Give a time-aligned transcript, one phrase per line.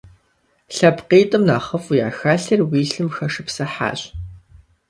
[0.75, 3.99] ЛъэпкъитӀым нэхъыфӀу яхэлъыр уи лъым хэшыпсыхьащ.